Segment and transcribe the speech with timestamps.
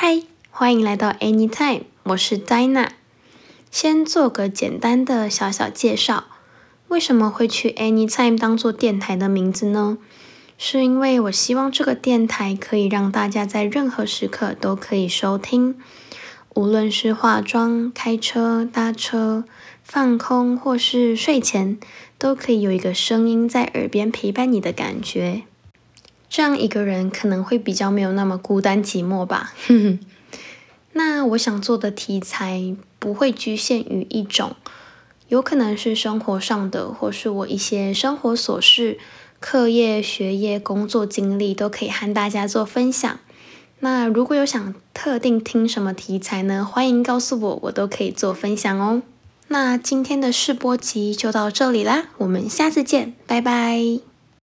[0.00, 0.22] 嗨，
[0.52, 2.90] 欢迎来到 Anytime，我是 Dina。
[3.68, 6.26] 先做个简单的小小介绍，
[6.86, 9.98] 为什么会取 Anytime 当做电台的名字呢？
[10.56, 15.76] 是因为我希望这个电台可以让大家在任何时刻都可以收听，
[16.54, 19.42] 无论是化妆、开车、搭车、
[19.82, 21.76] 放空或是睡前，
[22.16, 25.42] 都可以有一个声音在耳边陪伴你的感觉。
[26.28, 29.54] 这样一个人可能会比较没有那么孤单寂寞吧。
[30.92, 34.56] 那我想做的题材不会局限于一种，
[35.28, 38.98] 有可能是生活上的，或是我一些生活琐事、
[39.38, 43.18] 课业、学业、工作经历都可以和大家做分享。
[43.80, 46.64] 那如果有想特定听什么题材呢？
[46.64, 49.02] 欢迎告诉我，我都可以做分享哦。
[49.46, 54.17] 那今天的试播集就到这里啦，我们下次见，拜拜。